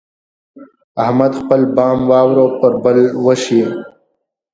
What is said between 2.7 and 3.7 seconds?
بل وشي.